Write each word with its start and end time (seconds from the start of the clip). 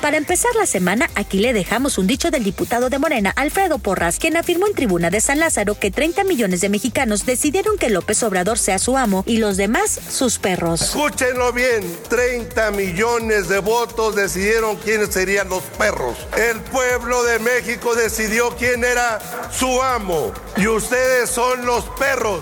Para 0.00 0.16
empezar 0.16 0.54
la 0.54 0.66
semana, 0.66 1.10
aquí 1.16 1.40
le 1.40 1.52
dejamos 1.52 1.98
un 1.98 2.06
dicho 2.06 2.30
del 2.30 2.44
diputado 2.44 2.88
de 2.88 3.00
Morena, 3.00 3.32
Alfredo 3.34 3.78
Porras, 3.78 4.18
quien 4.20 4.36
afirmó 4.36 4.68
en 4.68 4.74
tribuna 4.74 5.10
de 5.10 5.20
San 5.20 5.40
Lázaro 5.40 5.74
que 5.74 5.90
30 5.90 6.22
millones 6.22 6.60
de 6.60 6.68
mexicanos 6.68 7.26
decidieron 7.26 7.76
que 7.78 7.90
López 7.90 8.22
Obrador 8.22 8.58
sea 8.58 8.78
su 8.78 8.96
amo 8.96 9.24
y 9.26 9.38
los 9.38 9.56
demás 9.56 9.98
sus 10.08 10.38
perros. 10.38 10.82
Escúchenlo 10.82 11.52
bien, 11.52 11.82
30 12.08 12.70
millones 12.70 13.48
de 13.48 13.58
votos 13.58 14.14
decidieron 14.14 14.76
quiénes 14.76 15.08
serían 15.08 15.48
los 15.48 15.64
perros. 15.64 16.16
El 16.36 16.60
pueblo 16.60 17.24
de 17.24 17.40
México 17.40 17.96
decidió 17.96 18.50
quién 18.56 18.84
era 18.84 19.18
su 19.50 19.82
amo 19.82 20.32
y 20.56 20.68
ustedes 20.68 21.28
son 21.28 21.66
los 21.66 21.84
perros. 21.98 22.40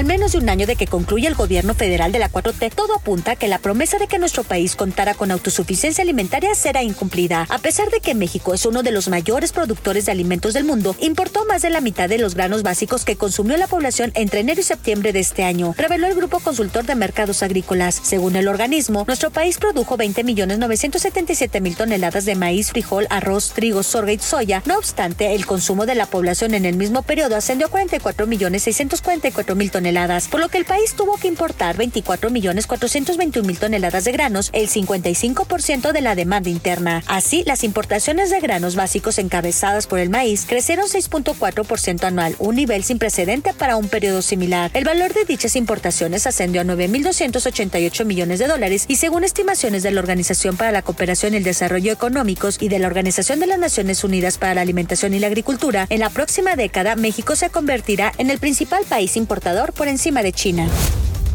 Al 0.00 0.06
menos 0.06 0.32
de 0.32 0.38
un 0.38 0.48
año 0.48 0.66
de 0.66 0.76
que 0.76 0.86
concluya 0.86 1.28
el 1.28 1.34
gobierno 1.34 1.74
federal 1.74 2.10
de 2.10 2.18
la 2.18 2.30
4T, 2.30 2.72
todo 2.74 2.94
apunta 2.94 3.32
a 3.32 3.36
que 3.36 3.48
la 3.48 3.58
promesa 3.58 3.98
de 3.98 4.06
que 4.06 4.18
nuestro 4.18 4.44
país 4.44 4.74
contara 4.74 5.12
con 5.12 5.30
autosuficiencia 5.30 6.00
alimentaria 6.00 6.54
será 6.54 6.82
incumplida. 6.82 7.46
A 7.50 7.58
pesar 7.58 7.90
de 7.90 8.00
que 8.00 8.14
México 8.14 8.54
es 8.54 8.64
uno 8.64 8.82
de 8.82 8.92
los 8.92 9.08
mayores 9.10 9.52
productores 9.52 10.06
de 10.06 10.12
alimentos 10.12 10.54
del 10.54 10.64
mundo, 10.64 10.96
importó 11.00 11.44
más 11.44 11.60
de 11.60 11.68
la 11.68 11.82
mitad 11.82 12.08
de 12.08 12.16
los 12.16 12.34
granos 12.34 12.62
básicos 12.62 13.04
que 13.04 13.16
consumió 13.16 13.58
la 13.58 13.66
población 13.66 14.10
entre 14.14 14.40
enero 14.40 14.62
y 14.62 14.64
septiembre 14.64 15.12
de 15.12 15.20
este 15.20 15.44
año, 15.44 15.74
reveló 15.76 16.06
el 16.06 16.14
Grupo 16.14 16.40
Consultor 16.40 16.86
de 16.86 16.94
Mercados 16.94 17.42
Agrícolas. 17.42 18.00
Según 18.02 18.36
el 18.36 18.48
organismo, 18.48 19.04
nuestro 19.06 19.30
país 19.30 19.58
produjo 19.58 19.98
20 19.98 20.24
millones 20.24 20.58
977 20.60 21.60
mil 21.60 21.76
toneladas 21.76 22.24
de 22.24 22.36
maíz, 22.36 22.70
frijol, 22.70 23.06
arroz, 23.10 23.52
trigo, 23.52 23.82
sorgo 23.82 24.12
y 24.12 24.18
soya. 24.18 24.62
No 24.64 24.78
obstante, 24.78 25.34
el 25.34 25.44
consumo 25.44 25.84
de 25.84 25.94
la 25.94 26.06
población 26.06 26.54
en 26.54 26.64
el 26.64 26.78
mismo 26.78 27.02
periodo 27.02 27.36
ascendió 27.36 27.66
a 27.66 27.70
44 27.70 28.26
millones 28.26 28.62
644 28.62 29.54
mil 29.56 29.70
toneladas 29.90 30.28
por 30.28 30.38
lo 30.38 30.48
que 30.48 30.58
el 30.58 30.64
país 30.64 30.94
tuvo 30.94 31.16
que 31.16 31.26
importar 31.26 31.76
24 31.76 32.30
millones 32.30 32.68
421 32.68 33.44
mil 33.44 33.58
toneladas 33.58 34.04
de 34.04 34.12
granos, 34.12 34.50
el 34.52 34.68
55% 34.68 35.90
de 35.90 36.00
la 36.00 36.14
demanda 36.14 36.48
interna. 36.48 37.02
Así, 37.08 37.42
las 37.44 37.64
importaciones 37.64 38.30
de 38.30 38.38
granos 38.38 38.76
básicos 38.76 39.18
encabezadas 39.18 39.88
por 39.88 39.98
el 39.98 40.08
maíz 40.08 40.46
crecieron 40.46 40.86
6.4% 40.86 42.04
anual, 42.04 42.36
un 42.38 42.54
nivel 42.54 42.84
sin 42.84 43.00
precedente 43.00 43.52
para 43.52 43.76
un 43.76 43.88
periodo 43.88 44.22
similar. 44.22 44.70
El 44.74 44.84
valor 44.84 45.12
de 45.12 45.24
dichas 45.24 45.56
importaciones 45.56 46.28
ascendió 46.28 46.60
a 46.60 46.64
9.288 46.64 48.04
millones 48.04 48.38
de 48.38 48.46
dólares 48.46 48.84
y 48.86 48.94
según 48.94 49.24
estimaciones 49.24 49.82
de 49.82 49.90
la 49.90 50.00
Organización 50.00 50.56
para 50.56 50.70
la 50.70 50.82
Cooperación 50.82 51.34
y 51.34 51.38
el 51.38 51.42
Desarrollo 51.42 51.92
Económicos 51.92 52.58
y 52.60 52.68
de 52.68 52.78
la 52.78 52.86
Organización 52.86 53.40
de 53.40 53.48
las 53.48 53.58
Naciones 53.58 54.04
Unidas 54.04 54.38
para 54.38 54.54
la 54.54 54.60
Alimentación 54.60 55.14
y 55.14 55.18
la 55.18 55.26
Agricultura, 55.26 55.86
en 55.90 55.98
la 55.98 56.10
próxima 56.10 56.54
década 56.54 56.94
México 56.94 57.34
se 57.34 57.50
convertirá 57.50 58.12
en 58.18 58.30
el 58.30 58.38
principal 58.38 58.84
país 58.88 59.16
importador 59.16 59.69
por 59.72 59.88
encima 59.88 60.22
de 60.22 60.32
China. 60.32 60.68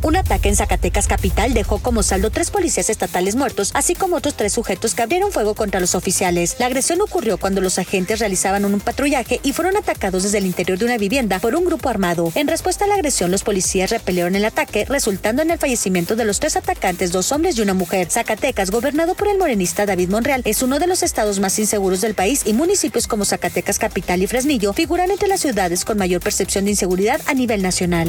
Un 0.05 0.15
ataque 0.15 0.49
en 0.49 0.55
Zacatecas 0.55 1.07
capital 1.07 1.55
dejó 1.55 1.79
como 1.79 2.03
saldo 2.03 2.29
tres 2.29 2.51
policías 2.51 2.91
estatales 2.91 3.35
muertos, 3.35 3.71
así 3.73 3.95
como 3.95 4.17
otros 4.17 4.35
tres 4.35 4.53
sujetos 4.53 4.93
que 4.93 5.01
abrieron 5.01 5.31
fuego 5.31 5.55
contra 5.55 5.79
los 5.79 5.95
oficiales. 5.95 6.57
La 6.59 6.67
agresión 6.67 7.01
ocurrió 7.01 7.39
cuando 7.39 7.59
los 7.59 7.79
agentes 7.79 8.19
realizaban 8.19 8.65
un 8.65 8.79
patrullaje 8.79 9.39
y 9.41 9.53
fueron 9.53 9.77
atacados 9.77 10.21
desde 10.21 10.37
el 10.37 10.45
interior 10.45 10.77
de 10.77 10.85
una 10.85 10.99
vivienda 10.99 11.39
por 11.39 11.55
un 11.55 11.65
grupo 11.65 11.89
armado. 11.89 12.31
En 12.35 12.47
respuesta 12.47 12.85
a 12.85 12.87
la 12.87 12.93
agresión, 12.93 13.31
los 13.31 13.41
policías 13.41 13.89
repelieron 13.89 14.35
el 14.35 14.45
ataque, 14.45 14.85
resultando 14.85 15.41
en 15.41 15.49
el 15.49 15.57
fallecimiento 15.57 16.15
de 16.15 16.25
los 16.25 16.39
tres 16.39 16.55
atacantes, 16.55 17.11
dos 17.11 17.31
hombres 17.31 17.57
y 17.57 17.63
una 17.63 17.73
mujer. 17.73 18.11
Zacatecas, 18.11 18.69
gobernado 18.69 19.15
por 19.15 19.27
el 19.27 19.39
morenista 19.39 19.87
David 19.87 20.09
Monreal, 20.09 20.43
es 20.45 20.61
uno 20.61 20.77
de 20.77 20.85
los 20.85 21.01
estados 21.01 21.39
más 21.39 21.57
inseguros 21.57 22.01
del 22.01 22.13
país 22.13 22.43
y 22.45 22.53
municipios 22.53 23.07
como 23.07 23.25
Zacatecas 23.25 23.79
capital 23.79 24.21
y 24.21 24.27
Fresnillo 24.27 24.71
figuran 24.71 25.09
entre 25.09 25.29
las 25.29 25.39
ciudades 25.39 25.83
con 25.83 25.97
mayor 25.97 26.21
percepción 26.21 26.65
de 26.65 26.71
inseguridad 26.71 27.21
a 27.25 27.33
nivel 27.33 27.63
nacional. 27.63 28.07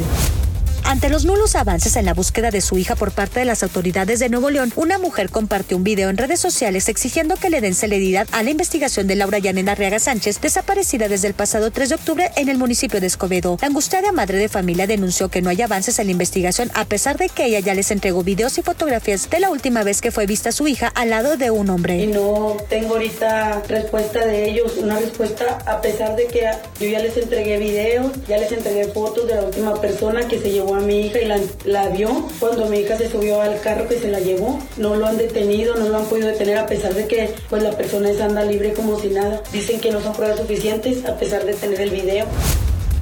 Ante 0.89 1.09
los 1.09 1.25
nulos 1.25 1.57
avances 1.57 1.97
en 1.97 2.05
la 2.05 2.15
búsqueda 2.15 2.53
de 2.53 2.61
su 2.61 2.79
hija 2.79 2.95
por 2.95 3.11
parte 3.11 3.41
de 3.41 3.45
las 3.45 3.65
autoridades 3.65 4.21
de 4.21 4.29
Nuevo 4.29 4.51
León, 4.51 4.73
una 4.77 4.99
mujer 4.99 5.31
compartió 5.31 5.77
un 5.77 5.83
video 5.83 6.11
en 6.11 6.17
redes 6.17 6.39
sociales 6.39 6.89
exigiendo 6.89 7.35
que 7.35 7.51
le 7.51 7.61
den 7.61 7.75
celeridad 7.75 8.29
a 8.31 8.45
la 8.45 8.51
investigación 8.51 9.09
de 9.09 9.17
Laura 9.17 9.41
Yanena 9.41 9.73
Arriaga 9.73 9.99
Sánchez, 9.99 10.41
desaparecida 10.41 11.09
desde 11.09 11.27
el 11.27 11.35
pasado 11.35 11.73
3 11.73 11.89
de 11.89 11.95
octubre 11.97 12.31
en 12.37 12.49
el 12.49 12.57
municipio 12.57 13.01
de 13.01 13.09
Escobedo. 13.09 13.59
La 13.61 13.67
angustiada 13.67 14.13
madre 14.13 14.39
de 14.39 14.49
familia 14.49 14.87
denunció 14.87 15.29
que 15.29 15.43
no 15.43 15.51
hay 15.51 15.61
avances 15.61 15.99
en 15.99 16.07
la 16.07 16.13
investigación 16.13 16.71
a 16.75 16.85
pesar 16.85 17.19
de 17.19 17.31
que 17.31 17.47
ella 17.47 17.59
ya 17.59 17.75
les 17.75 17.91
entregó 17.91 18.23
videos 18.23 18.57
y 18.57 18.63
fotografías 18.63 19.29
de 19.29 19.41
la 19.41 19.51
última 19.51 19.83
vez 19.83 20.01
que 20.01 20.13
fue 20.13 20.27
vista 20.27 20.53
su 20.53 20.69
hija 20.69 20.93
al 20.95 21.11
lado 21.11 21.37
de 21.37 21.51
un 21.51 21.69
hombre. 21.69 21.97
Y 21.97 22.07
no 22.07 22.59
tengo 22.69 22.95
ahorita 22.95 23.61
respuesta 23.67 24.25
de 24.25 24.51
ellos, 24.51 24.77
una 24.77 25.01
respuesta 25.01 25.59
a 25.67 25.81
pesar 25.81 26.15
de 26.15 26.29
que 26.29 26.49
yo 26.79 26.87
ya 26.87 27.01
les 27.01 27.17
entregué 27.17 27.59
videos, 27.59 28.13
ya 28.29 28.39
les 28.39 28.53
entregué 28.53 28.87
fotos 28.93 29.27
de 29.27 29.35
la 29.35 29.43
última 29.43 29.75
persona 29.81 30.29
que 30.29 30.39
se 30.39 30.53
llevó 30.53 30.76
a 30.77 30.81
mi 30.81 31.07
hija 31.07 31.21
y 31.21 31.27
la, 31.27 31.41
la, 31.65 31.89
vio 31.89 32.29
cuando 32.39 32.67
mi 32.67 32.79
hija 32.79 32.97
se 32.97 33.11
subió 33.11 33.41
al 33.41 33.61
carro 33.61 33.89
que 33.89 33.99
se 33.99 34.09
la 34.09 34.21
llevó. 34.21 34.59
No 34.77 34.97
lo 34.97 35.07
han 35.07 35.17
detenido, 35.17 35.77
no 35.77 35.89
lo 35.89 35.99
han 35.99 36.07
podido 36.07 36.29
detener 36.29 36.59
a 36.59 36.67
pesar 36.67 36.95
de 36.95 37.07
que 37.07 37.31
pues 37.49 37.63
la 37.63 37.77
persona 37.77 38.11
anda 38.23 38.45
libre 38.45 38.73
como 38.73 38.99
si 38.99 39.09
nada. 39.09 39.43
Dicen 39.53 39.81
que 39.81 39.91
no 39.91 40.01
son 40.01 40.15
pruebas 40.15 40.39
suficientes 40.39 41.05
a 41.05 41.17
pesar 41.17 41.45
de 41.45 41.55
tener 41.55 41.81
el 41.81 41.91
video. 41.91 42.27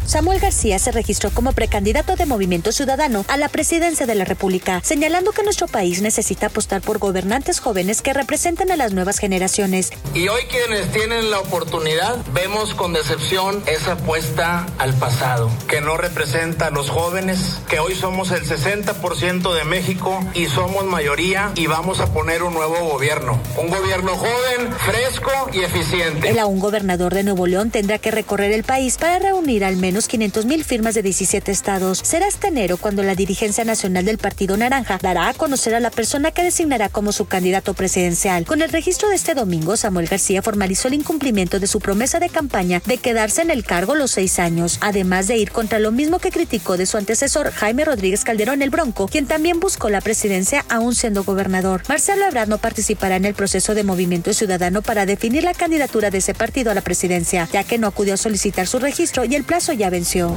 Samuel 0.06 0.38
García 0.38 0.78
se 0.78 0.92
registró 0.92 1.30
como 1.30 1.52
precandidato 1.52 2.14
de 2.14 2.26
Movimiento 2.26 2.72
Ciudadano 2.72 3.24
a 3.26 3.36
la 3.38 3.48
presidencia 3.48 4.06
de 4.06 4.14
la 4.14 4.24
República, 4.24 4.80
señalando 4.84 5.32
que 5.32 5.42
nuestro 5.42 5.66
país 5.66 6.02
necesita 6.02 6.46
apostar 6.46 6.82
por 6.82 6.98
gobernantes 6.98 7.58
jóvenes 7.58 8.02
que 8.02 8.12
representen 8.12 8.70
a 8.70 8.76
las 8.76 8.92
nuevas 8.92 9.18
generaciones. 9.18 9.90
Y 10.14 10.28
hoy 10.28 10.42
quienes 10.50 10.92
tienen 10.92 11.30
la 11.30 11.40
oportunidad 11.40 12.18
vemos 12.34 12.74
con 12.74 12.92
decepción 12.92 13.62
esa 13.66 13.92
apuesta 13.92 14.66
al 14.78 14.92
pasado, 14.94 15.50
que 15.68 15.80
no 15.80 15.96
representa 15.96 16.66
a 16.66 16.70
los 16.70 16.90
jóvenes, 16.90 17.60
que 17.68 17.78
hoy 17.78 17.94
somos 17.94 18.30
el 18.30 18.44
60% 18.44 19.54
de 19.54 19.64
México 19.64 20.20
y 20.34 20.46
somos 20.46 20.84
mayoría 20.84 21.52
y 21.54 21.66
vamos 21.66 22.00
a 22.00 22.12
poner 22.12 22.42
un 22.42 22.52
nuevo 22.52 22.76
gobierno, 22.90 23.40
un 23.56 23.68
gobierno 23.68 24.14
joven, 24.16 24.72
fresco 24.78 25.30
y 25.52 25.60
eficiente. 25.60 26.28
El 26.28 26.38
aún 26.38 26.60
gobernador 26.60 27.14
de 27.14 27.22
Nuevo 27.22 27.46
León 27.46 27.70
tendrá 27.70 27.98
que 27.98 28.10
recorrer 28.10 28.52
el 28.52 28.64
país 28.64 28.98
para 28.98 29.18
reunir 29.18 29.64
al 29.64 29.76
menos 29.76 29.93
500 30.02 30.44
mil 30.44 30.64
firmas 30.64 30.94
de 30.94 31.02
17 31.02 31.52
estados. 31.52 31.98
Será 31.98 32.26
este 32.26 32.48
enero 32.48 32.76
cuando 32.76 33.02
la 33.02 33.14
dirigencia 33.14 33.64
nacional 33.64 34.04
del 34.04 34.18
Partido 34.18 34.56
Naranja 34.56 34.98
dará 35.00 35.28
a 35.28 35.34
conocer 35.34 35.74
a 35.74 35.80
la 35.80 35.90
persona 35.90 36.32
que 36.32 36.42
designará 36.42 36.88
como 36.88 37.12
su 37.12 37.26
candidato 37.26 37.74
presidencial. 37.74 38.44
Con 38.44 38.60
el 38.62 38.70
registro 38.70 39.08
de 39.08 39.14
este 39.14 39.34
domingo, 39.34 39.76
Samuel 39.76 40.08
García 40.08 40.42
formalizó 40.42 40.88
el 40.88 40.94
incumplimiento 40.94 41.60
de 41.60 41.66
su 41.66 41.80
promesa 41.80 42.18
de 42.18 42.28
campaña 42.28 42.82
de 42.84 42.98
quedarse 42.98 43.42
en 43.42 43.50
el 43.50 43.64
cargo 43.64 43.94
los 43.94 44.10
seis 44.10 44.38
años, 44.38 44.78
además 44.80 45.28
de 45.28 45.36
ir 45.36 45.52
contra 45.52 45.78
lo 45.78 45.92
mismo 45.92 46.18
que 46.18 46.30
criticó 46.30 46.76
de 46.76 46.86
su 46.86 46.96
antecesor 46.96 47.50
Jaime 47.52 47.84
Rodríguez 47.84 48.24
Calderón 48.24 48.62
el 48.62 48.70
Bronco, 48.70 49.08
quien 49.08 49.26
también 49.26 49.60
buscó 49.60 49.90
la 49.90 50.00
presidencia 50.00 50.64
aún 50.68 50.94
siendo 50.94 51.24
gobernador. 51.24 51.82
Marcelo 51.88 52.26
Ebrard 52.26 52.48
no 52.48 52.58
participará 52.58 53.16
en 53.16 53.24
el 53.24 53.34
proceso 53.34 53.74
de 53.74 53.84
movimiento 53.84 54.32
ciudadano 54.32 54.82
para 54.82 55.06
definir 55.06 55.44
la 55.44 55.54
candidatura 55.54 56.10
de 56.10 56.18
ese 56.18 56.34
partido 56.34 56.70
a 56.70 56.74
la 56.74 56.80
presidencia, 56.80 57.48
ya 57.52 57.64
que 57.64 57.78
no 57.78 57.86
acudió 57.86 58.14
a 58.14 58.18
solicitar 58.18 58.66
su 58.66 58.78
registro 58.78 59.24
y 59.24 59.34
el 59.34 59.44
plazo 59.44 59.72
ya 59.72 59.83
venció. 59.90 60.34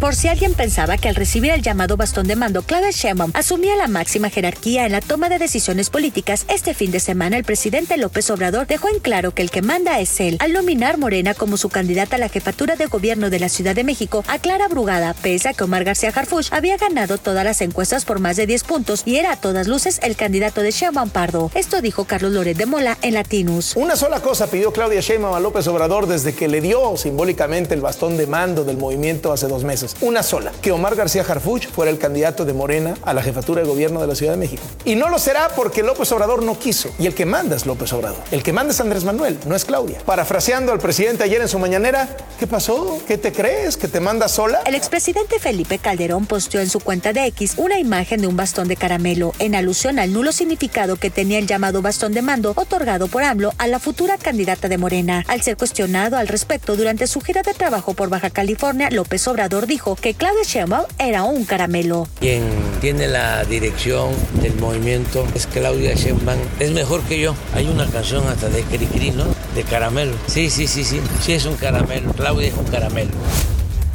Por 0.00 0.14
si 0.14 0.28
alguien 0.28 0.54
pensaba 0.54 0.96
que 0.96 1.10
al 1.10 1.14
recibir 1.14 1.52
el 1.52 1.60
llamado 1.60 1.98
bastón 1.98 2.26
de 2.26 2.34
mando, 2.34 2.62
Claudia 2.62 2.90
Sheinbaum 2.90 3.32
asumía 3.34 3.76
la 3.76 3.86
máxima 3.86 4.30
jerarquía 4.30 4.86
en 4.86 4.92
la 4.92 5.02
toma 5.02 5.28
de 5.28 5.38
decisiones 5.38 5.90
políticas, 5.90 6.46
este 6.48 6.72
fin 6.72 6.90
de 6.90 7.00
semana 7.00 7.36
el 7.36 7.44
presidente 7.44 7.98
López 7.98 8.30
Obrador 8.30 8.66
dejó 8.66 8.88
en 8.88 9.00
claro 9.00 9.32
que 9.32 9.42
el 9.42 9.50
que 9.50 9.60
manda 9.60 10.00
es 10.00 10.18
él, 10.20 10.38
al 10.40 10.54
nominar 10.54 10.96
Morena 10.96 11.34
como 11.34 11.58
su 11.58 11.68
candidata 11.68 12.16
a 12.16 12.18
la 12.18 12.30
jefatura 12.30 12.76
de 12.76 12.86
gobierno 12.86 13.28
de 13.28 13.40
la 13.40 13.50
Ciudad 13.50 13.74
de 13.74 13.84
México 13.84 14.24
a 14.26 14.38
Clara 14.38 14.68
Brugada, 14.68 15.12
pese 15.12 15.50
a 15.50 15.52
que 15.52 15.64
Omar 15.64 15.84
García 15.84 16.12
Harfuch 16.14 16.50
había 16.50 16.78
ganado 16.78 17.18
todas 17.18 17.44
las 17.44 17.60
encuestas 17.60 18.06
por 18.06 18.20
más 18.20 18.36
de 18.36 18.46
10 18.46 18.64
puntos 18.64 19.02
y 19.04 19.16
era 19.16 19.32
a 19.32 19.36
todas 19.36 19.68
luces 19.68 20.00
el 20.02 20.16
candidato 20.16 20.62
de 20.62 20.70
Sheinbaum 20.70 21.10
Pardo. 21.10 21.50
Esto 21.54 21.82
dijo 21.82 22.06
Carlos 22.06 22.32
Loret 22.32 22.56
de 22.56 22.64
Mola 22.64 22.96
en 23.02 23.12
Latinus. 23.12 23.76
Una 23.76 23.96
sola 23.96 24.20
cosa 24.20 24.46
pidió 24.46 24.72
Claudia 24.72 25.02
Sheinbaum 25.02 25.34
a 25.34 25.40
López 25.40 25.66
Obrador 25.66 26.06
desde 26.06 26.34
que 26.34 26.48
le 26.48 26.62
dio 26.62 26.96
simbólicamente 26.96 27.74
el 27.74 27.82
bastón 27.82 28.16
de 28.16 28.26
mando 28.26 28.64
del 28.64 28.78
movimiento 28.78 29.30
hace 29.30 29.46
dos 29.46 29.62
meses. 29.62 29.89
Una 30.00 30.22
sola, 30.22 30.52
que 30.62 30.72
Omar 30.72 30.96
García 30.96 31.24
Harfuch 31.28 31.68
fuera 31.68 31.90
el 31.90 31.98
candidato 31.98 32.44
de 32.44 32.52
Morena 32.52 32.94
a 33.02 33.14
la 33.14 33.22
jefatura 33.22 33.62
de 33.62 33.68
gobierno 33.68 34.00
de 34.00 34.06
la 34.06 34.14
Ciudad 34.14 34.32
de 34.32 34.38
México. 34.38 34.62
Y 34.84 34.94
no 34.94 35.08
lo 35.08 35.18
será 35.18 35.48
porque 35.56 35.82
López 35.82 36.10
Obrador 36.12 36.42
no 36.42 36.58
quiso. 36.58 36.90
Y 36.98 37.06
el 37.06 37.14
que 37.14 37.26
manda 37.26 37.56
es 37.56 37.66
López 37.66 37.92
Obrador. 37.92 38.18
El 38.30 38.42
que 38.42 38.52
manda 38.52 38.72
es 38.72 38.80
Andrés 38.80 39.04
Manuel, 39.04 39.38
no 39.46 39.54
es 39.54 39.64
Claudia. 39.64 39.98
Parafraseando 40.04 40.72
al 40.72 40.78
presidente 40.78 41.24
ayer 41.24 41.40
en 41.40 41.48
su 41.48 41.58
mañanera, 41.58 42.08
¿qué 42.38 42.46
pasó? 42.46 43.00
¿Qué 43.06 43.18
te 43.18 43.32
crees? 43.32 43.76
¿Que 43.76 43.88
te 43.88 44.00
manda 44.00 44.28
sola? 44.28 44.60
El 44.66 44.74
expresidente 44.74 45.38
Felipe 45.38 45.78
Calderón 45.78 46.26
posteó 46.26 46.60
en 46.60 46.68
su 46.68 46.80
cuenta 46.80 47.12
de 47.12 47.26
X 47.26 47.54
una 47.56 47.78
imagen 47.78 48.20
de 48.20 48.26
un 48.26 48.36
bastón 48.36 48.68
de 48.68 48.76
caramelo 48.76 49.32
en 49.38 49.54
alusión 49.54 49.98
al 49.98 50.12
nulo 50.12 50.32
significado 50.32 50.96
que 50.96 51.10
tenía 51.10 51.38
el 51.38 51.46
llamado 51.46 51.82
bastón 51.82 52.12
de 52.12 52.22
mando 52.22 52.52
otorgado 52.56 53.08
por 53.08 53.22
AMLO 53.22 53.52
a 53.58 53.66
la 53.66 53.78
futura 53.78 54.18
candidata 54.18 54.68
de 54.68 54.78
Morena. 54.78 55.24
Al 55.28 55.42
ser 55.42 55.56
cuestionado 55.56 56.16
al 56.16 56.28
respecto 56.28 56.76
durante 56.76 57.06
su 57.06 57.20
gira 57.20 57.42
de 57.42 57.54
trabajo 57.54 57.94
por 57.94 58.08
Baja 58.08 58.30
California, 58.30 58.88
López 58.90 59.26
Obrador 59.28 59.66
dijo 59.66 59.79
que 60.00 60.14
Claudia 60.14 60.42
Sheinbaum 60.44 60.84
era 60.98 61.22
un 61.22 61.44
caramelo. 61.44 62.06
Quien 62.20 62.42
tiene 62.80 63.08
la 63.08 63.44
dirección 63.44 64.10
del 64.42 64.54
movimiento 64.56 65.26
es 65.34 65.46
Claudia 65.46 65.94
Sheinbaum. 65.94 66.38
Es 66.58 66.70
mejor 66.72 67.02
que 67.02 67.18
yo. 67.18 67.34
Hay 67.54 67.66
una 67.66 67.86
canción 67.86 68.26
hasta 68.26 68.48
de 68.50 68.62
Cricri, 68.62 69.10
¿no? 69.10 69.24
De 69.54 69.62
caramelo. 69.62 70.12
Sí, 70.26 70.50
sí, 70.50 70.66
sí, 70.66 70.84
sí. 70.84 71.00
Sí 71.22 71.32
es 71.32 71.46
un 71.46 71.56
caramelo. 71.56 72.12
Claudia 72.12 72.48
es 72.48 72.54
un 72.54 72.66
caramelo. 72.66 73.10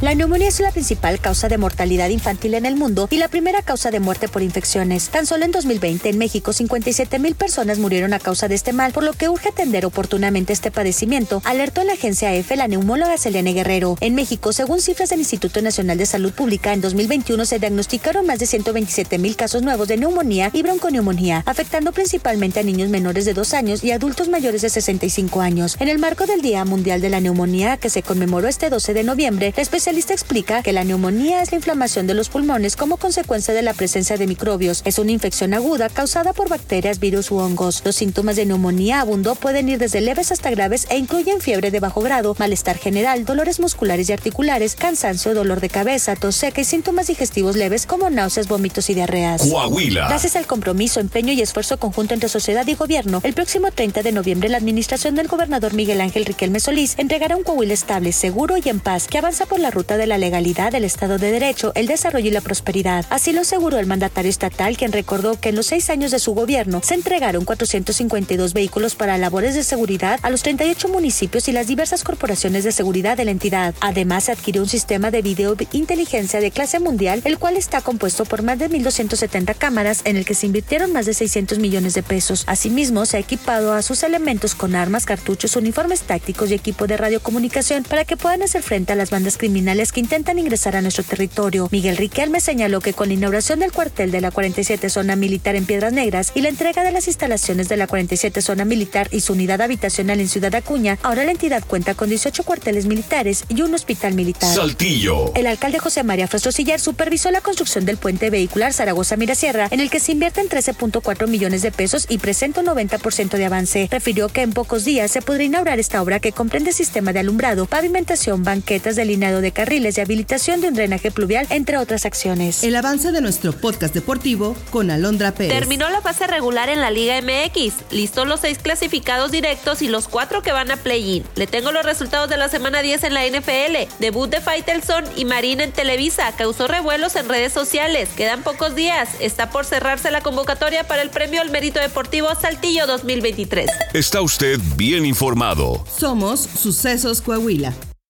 La 0.02 0.14
neumonía 0.14 0.48
es 0.48 0.60
la 0.60 0.72
principal 0.72 1.18
causa 1.20 1.48
de 1.48 1.56
mortalidad 1.56 2.10
infantil 2.10 2.52
en 2.52 2.66
el 2.66 2.76
mundo 2.76 3.08
y 3.10 3.16
la 3.16 3.28
primera 3.28 3.62
causa 3.62 3.90
de 3.90 3.98
muerte 3.98 4.28
por 4.28 4.42
infecciones. 4.42 5.08
Tan 5.08 5.24
solo 5.24 5.46
en 5.46 5.52
2020 5.52 6.10
en 6.10 6.18
México 6.18 6.52
57 6.52 7.18
mil 7.18 7.34
personas 7.34 7.78
murieron 7.78 8.12
a 8.12 8.18
causa 8.18 8.46
de 8.46 8.56
este 8.56 8.74
mal, 8.74 8.92
por 8.92 9.04
lo 9.04 9.14
que 9.14 9.30
urge 9.30 9.48
atender 9.48 9.86
oportunamente 9.86 10.52
este 10.52 10.70
padecimiento, 10.70 11.40
alertó 11.46 11.82
la 11.82 11.94
agencia 11.94 12.34
EFE 12.34 12.56
la 12.56 12.68
neumóloga 12.68 13.16
Selene 13.16 13.54
Guerrero. 13.54 13.96
En 14.02 14.14
México, 14.14 14.52
según 14.52 14.82
cifras 14.82 15.08
del 15.08 15.20
Instituto 15.20 15.62
Nacional 15.62 15.96
de 15.96 16.04
Salud 16.04 16.32
Pública, 16.32 16.74
en 16.74 16.82
2021 16.82 17.46
se 17.46 17.58
diagnosticaron 17.58 18.26
más 18.26 18.38
de 18.38 18.44
127 18.44 19.16
mil 19.16 19.34
casos 19.34 19.62
nuevos 19.62 19.88
de 19.88 19.96
neumonía 19.96 20.50
y 20.52 20.60
bronconeumonía, 20.60 21.42
afectando 21.46 21.92
principalmente 21.92 22.60
a 22.60 22.64
niños 22.64 22.90
menores 22.90 23.24
de 23.24 23.32
2 23.32 23.54
años 23.54 23.82
y 23.82 23.92
adultos 23.92 24.28
mayores 24.28 24.60
de 24.60 24.68
65 24.68 25.40
años. 25.40 25.74
En 25.80 25.88
el 25.88 25.98
marco 25.98 26.26
del 26.26 26.42
Día 26.42 26.66
Mundial 26.66 27.00
de 27.00 27.08
la 27.08 27.20
Neumonía, 27.20 27.78
que 27.78 27.88
se 27.88 28.02
conmemoró 28.02 28.46
este 28.46 28.68
12 28.68 28.92
de 28.92 29.02
noviembre, 29.02 29.54
la 29.56 29.62
explica 29.86 30.62
que 30.62 30.72
la 30.72 30.84
neumonía 30.84 31.42
es 31.42 31.52
la 31.52 31.56
inflamación 31.56 32.06
de 32.06 32.14
los 32.14 32.28
pulmones 32.28 32.76
como 32.76 32.96
consecuencia 32.96 33.54
de 33.54 33.62
la 33.62 33.72
presencia 33.72 34.16
de 34.16 34.26
microbios. 34.26 34.82
Es 34.84 34.98
una 34.98 35.12
infección 35.12 35.54
aguda 35.54 35.88
causada 35.88 36.32
por 36.32 36.48
bacterias, 36.48 36.98
virus 36.98 37.30
u 37.30 37.36
hongos. 37.36 37.82
Los 37.84 37.96
síntomas 37.96 38.36
de 38.36 38.46
neumonía 38.46 39.00
abundo 39.00 39.34
pueden 39.36 39.68
ir 39.68 39.78
desde 39.78 40.00
leves 40.00 40.32
hasta 40.32 40.50
graves 40.50 40.86
e 40.90 40.98
incluyen 40.98 41.40
fiebre 41.40 41.70
de 41.70 41.80
bajo 41.80 42.00
grado, 42.00 42.34
malestar 42.38 42.78
general, 42.78 43.24
dolores 43.24 43.60
musculares 43.60 44.08
y 44.08 44.12
articulares, 44.12 44.74
cansancio, 44.74 45.34
dolor 45.34 45.60
de 45.60 45.68
cabeza, 45.68 46.16
tos 46.16 46.34
seca 46.34 46.60
y 46.60 46.64
síntomas 46.64 47.06
digestivos 47.06 47.56
leves 47.56 47.86
como 47.86 48.10
náuseas, 48.10 48.48
vómitos 48.48 48.90
y 48.90 48.94
diarreas. 48.94 49.42
Coahuila. 49.48 50.08
Gracias 50.08 50.34
al 50.36 50.46
compromiso, 50.46 50.98
empeño 51.00 51.32
y 51.32 51.42
esfuerzo 51.42 51.78
conjunto 51.78 52.14
entre 52.14 52.28
sociedad 52.28 52.66
y 52.66 52.74
gobierno, 52.74 53.20
el 53.22 53.34
próximo 53.34 53.70
30 53.70 54.02
de 54.02 54.12
noviembre 54.12 54.48
la 54.48 54.58
administración 54.58 55.14
del 55.14 55.28
gobernador 55.28 55.74
Miguel 55.74 56.00
Ángel 56.00 56.24
Riquelme 56.24 56.60
Solís 56.60 56.94
entregará 56.98 57.36
un 57.36 57.44
Coahuila 57.44 57.74
estable, 57.74 58.12
seguro 58.12 58.56
y 58.56 58.68
en 58.68 58.80
paz 58.80 59.06
que 59.06 59.18
avanza 59.18 59.46
por 59.46 59.60
la 59.60 59.70
ruta 59.76 59.98
de 59.98 60.06
la 60.06 60.16
legalidad, 60.16 60.74
el 60.74 60.84
Estado 60.84 61.18
de 61.18 61.30
Derecho, 61.30 61.72
el 61.74 61.86
desarrollo 61.86 62.28
y 62.28 62.30
la 62.30 62.40
prosperidad. 62.40 63.04
Así 63.10 63.32
lo 63.32 63.42
aseguró 63.42 63.78
el 63.78 63.84
mandatario 63.84 64.30
estatal, 64.30 64.74
quien 64.74 64.90
recordó 64.90 65.38
que 65.38 65.50
en 65.50 65.56
los 65.56 65.66
seis 65.66 65.90
años 65.90 66.10
de 66.10 66.18
su 66.18 66.32
gobierno 66.32 66.80
se 66.82 66.94
entregaron 66.94 67.44
452 67.44 68.54
vehículos 68.54 68.94
para 68.94 69.18
labores 69.18 69.54
de 69.54 69.62
seguridad 69.62 70.18
a 70.22 70.30
los 70.30 70.42
38 70.42 70.88
municipios 70.88 71.46
y 71.48 71.52
las 71.52 71.66
diversas 71.66 72.04
corporaciones 72.04 72.64
de 72.64 72.72
seguridad 72.72 73.18
de 73.18 73.26
la 73.26 73.32
entidad. 73.32 73.74
Además, 73.80 74.24
se 74.24 74.32
adquirió 74.32 74.62
un 74.62 74.68
sistema 74.68 75.10
de 75.10 75.20
video 75.20 75.54
inteligencia 75.72 76.40
de 76.40 76.50
clase 76.50 76.80
mundial, 76.80 77.20
el 77.24 77.38
cual 77.38 77.58
está 77.58 77.82
compuesto 77.82 78.24
por 78.24 78.42
más 78.42 78.58
de 78.58 78.70
1.270 78.70 79.56
cámaras, 79.56 80.00
en 80.04 80.16
el 80.16 80.24
que 80.24 80.34
se 80.34 80.46
invirtieron 80.46 80.90
más 80.94 81.04
de 81.04 81.12
600 81.12 81.58
millones 81.58 81.92
de 81.92 82.02
pesos. 82.02 82.44
Asimismo, 82.46 83.04
se 83.04 83.18
ha 83.18 83.20
equipado 83.20 83.74
a 83.74 83.82
sus 83.82 84.02
elementos 84.04 84.54
con 84.54 84.74
armas, 84.74 85.04
cartuchos, 85.04 85.54
uniformes 85.54 86.00
tácticos 86.00 86.50
y 86.50 86.54
equipo 86.54 86.86
de 86.86 86.96
radiocomunicación 86.96 87.82
para 87.82 88.06
que 88.06 88.16
puedan 88.16 88.42
hacer 88.42 88.62
frente 88.62 88.94
a 88.94 88.96
las 88.96 89.10
bandas 89.10 89.36
criminales 89.36 89.65
que 89.66 90.00
intentan 90.00 90.38
ingresar 90.38 90.76
a 90.76 90.80
nuestro 90.80 91.02
territorio. 91.02 91.68
Miguel 91.72 91.96
Riquelme 91.96 92.40
señaló 92.40 92.80
que 92.80 92.92
con 92.92 93.08
la 93.08 93.14
inauguración 93.14 93.58
del 93.58 93.72
cuartel 93.72 94.12
de 94.12 94.20
la 94.20 94.30
47 94.30 94.88
Zona 94.88 95.16
Militar 95.16 95.56
en 95.56 95.66
Piedras 95.66 95.92
Negras 95.92 96.30
y 96.36 96.42
la 96.42 96.50
entrega 96.50 96.84
de 96.84 96.92
las 96.92 97.08
instalaciones 97.08 97.68
de 97.68 97.76
la 97.76 97.88
47 97.88 98.42
Zona 98.42 98.64
Militar 98.64 99.08
y 99.10 99.20
su 99.20 99.32
unidad 99.32 99.60
habitacional 99.60 100.20
en 100.20 100.28
Ciudad 100.28 100.54
Acuña, 100.54 100.98
ahora 101.02 101.24
la 101.24 101.32
entidad 101.32 101.64
cuenta 101.66 101.94
con 101.94 102.08
18 102.08 102.44
cuarteles 102.44 102.86
militares 102.86 103.44
y 103.48 103.62
un 103.62 103.74
hospital 103.74 104.14
militar. 104.14 104.54
Saltillo. 104.54 105.34
El 105.34 105.48
alcalde 105.48 105.80
José 105.80 106.04
María 106.04 106.28
Sillar 106.28 106.78
supervisó 106.78 107.30
la 107.32 107.40
construcción 107.40 107.84
del 107.84 107.96
puente 107.96 108.30
vehicular 108.30 108.72
Zaragoza-Mirasierra, 108.72 109.68
en 109.72 109.80
el 109.80 109.90
que 109.90 109.98
se 109.98 110.12
invierten 110.12 110.48
13.4 110.48 111.26
millones 111.26 111.62
de 111.62 111.72
pesos 111.72 112.06
y 112.08 112.18
presenta 112.18 112.60
un 112.60 112.66
90% 112.68 113.36
de 113.36 113.44
avance. 113.44 113.88
Refirió 113.90 114.28
que 114.28 114.42
en 114.42 114.52
pocos 114.52 114.84
días 114.84 115.10
se 115.10 115.22
podrá 115.22 115.42
inaugurar 115.42 115.80
esta 115.80 116.00
obra 116.02 116.20
que 116.20 116.32
comprende 116.32 116.72
sistema 116.72 117.12
de 117.12 117.20
alumbrado, 117.20 117.66
pavimentación, 117.66 118.44
banquetas, 118.44 118.96
delineado 118.96 119.40
de 119.40 119.55
carriles 119.56 119.96
y 119.96 120.02
habilitación 120.02 120.60
de 120.60 120.68
un 120.68 120.74
drenaje 120.74 121.10
pluvial, 121.10 121.46
entre 121.48 121.78
otras 121.78 122.04
acciones. 122.04 122.62
El 122.62 122.76
avance 122.76 123.10
de 123.10 123.22
nuestro 123.22 123.54
podcast 123.54 123.94
deportivo 123.94 124.54
con 124.70 124.90
Alondra 124.90 125.32
Pérez. 125.32 125.58
Terminó 125.58 125.88
la 125.88 126.02
fase 126.02 126.26
regular 126.26 126.68
en 126.68 126.82
la 126.82 126.90
Liga 126.90 127.18
MX. 127.22 127.90
Listo 127.90 128.26
los 128.26 128.40
seis 128.40 128.58
clasificados 128.58 129.30
directos 129.30 129.80
y 129.80 129.88
los 129.88 130.08
cuatro 130.08 130.42
que 130.42 130.52
van 130.52 130.70
a 130.70 130.76
play-in. 130.76 131.24
Le 131.36 131.46
tengo 131.46 131.72
los 131.72 131.86
resultados 131.86 132.28
de 132.28 132.36
la 132.36 132.50
semana 132.50 132.82
10 132.82 133.04
en 133.04 133.14
la 133.14 133.26
NFL. 133.26 133.90
Debut 133.98 134.28
de 134.28 134.42
Faitelson 134.42 135.04
y 135.16 135.24
Marina 135.24 135.64
en 135.64 135.72
Televisa 135.72 136.30
causó 136.36 136.68
revuelos 136.68 137.16
en 137.16 137.26
redes 137.26 137.54
sociales. 137.54 138.10
Quedan 138.14 138.42
pocos 138.42 138.74
días. 138.74 139.08
Está 139.20 139.48
por 139.48 139.64
cerrarse 139.64 140.10
la 140.10 140.20
convocatoria 140.20 140.86
para 140.86 141.00
el 141.00 141.08
premio 141.08 141.40
al 141.40 141.50
mérito 141.50 141.80
deportivo 141.80 142.28
Saltillo 142.38 142.86
2023. 142.86 143.70
Está 143.94 144.20
usted 144.20 144.60
bien 144.76 145.06
informado. 145.06 145.82
Somos 145.98 146.40
Sucesos 146.40 147.22
Coahuila. 147.22 147.72